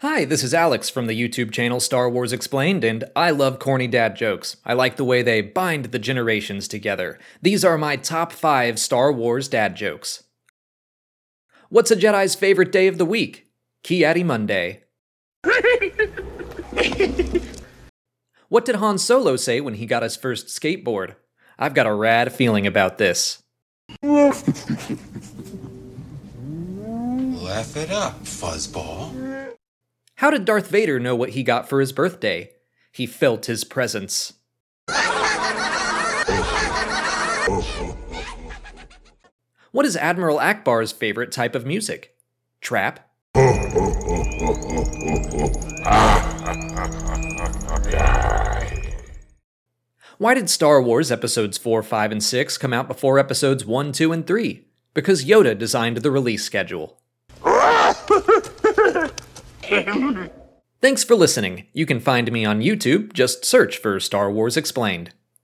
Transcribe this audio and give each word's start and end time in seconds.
Hi, 0.00 0.26
this 0.26 0.44
is 0.44 0.52
Alex 0.52 0.90
from 0.90 1.06
the 1.06 1.18
YouTube 1.18 1.50
channel 1.52 1.80
Star 1.80 2.10
Wars 2.10 2.30
Explained, 2.30 2.84
and 2.84 3.04
I 3.16 3.30
love 3.30 3.58
corny 3.58 3.86
dad 3.86 4.14
jokes. 4.14 4.58
I 4.62 4.74
like 4.74 4.96
the 4.96 5.06
way 5.06 5.22
they 5.22 5.40
bind 5.40 5.86
the 5.86 5.98
generations 5.98 6.68
together. 6.68 7.18
These 7.40 7.64
are 7.64 7.78
my 7.78 7.96
top 7.96 8.30
5 8.30 8.78
Star 8.78 9.10
Wars 9.10 9.48
dad 9.48 9.74
jokes. 9.74 10.24
What's 11.70 11.90
a 11.90 11.96
Jedi's 11.96 12.34
favorite 12.34 12.72
day 12.72 12.88
of 12.88 12.98
the 12.98 13.06
week? 13.06 13.46
Ki-Adi 13.84 14.22
Monday. 14.22 14.82
what 18.50 18.66
did 18.66 18.74
Han 18.76 18.98
Solo 18.98 19.36
say 19.36 19.62
when 19.62 19.76
he 19.76 19.86
got 19.86 20.02
his 20.02 20.14
first 20.14 20.48
skateboard? 20.48 21.16
I've 21.58 21.72
got 21.72 21.86
a 21.86 21.94
rad 21.94 22.34
feeling 22.34 22.66
about 22.66 22.98
this. 22.98 23.42
Laugh 24.02 24.46
it 27.78 27.90
up, 27.90 28.22
fuzzball. 28.24 29.56
How 30.16 30.30
did 30.30 30.46
Darth 30.46 30.68
Vader 30.68 30.98
know 30.98 31.14
what 31.14 31.30
he 31.30 31.42
got 31.42 31.68
for 31.68 31.78
his 31.78 31.92
birthday? 31.92 32.52
He 32.90 33.04
felt 33.04 33.44
his 33.44 33.64
presence. 33.64 34.32
What 39.72 39.84
is 39.84 39.94
Admiral 39.94 40.38
Ackbar's 40.38 40.90
favorite 40.90 41.32
type 41.32 41.54
of 41.54 41.66
music? 41.66 42.14
Trap? 42.62 43.00
Why 50.16 50.32
did 50.32 50.48
Star 50.48 50.80
Wars 50.80 51.12
Episodes 51.12 51.58
4, 51.58 51.82
5, 51.82 52.12
and 52.12 52.24
6 52.24 52.56
come 52.56 52.72
out 52.72 52.88
before 52.88 53.18
Episodes 53.18 53.66
1, 53.66 53.92
2, 53.92 54.12
and 54.12 54.26
3? 54.26 54.66
Because 54.94 55.26
Yoda 55.26 55.58
designed 55.58 55.98
the 55.98 56.10
release 56.10 56.42
schedule. 56.42 56.98
Thanks 60.80 61.02
for 61.04 61.14
listening. 61.14 61.66
You 61.72 61.86
can 61.86 62.00
find 62.00 62.30
me 62.30 62.44
on 62.44 62.60
YouTube, 62.60 63.12
just 63.12 63.44
search 63.44 63.78
for 63.78 63.98
Star 63.98 64.30
Wars 64.30 64.56
Explained. 64.56 65.12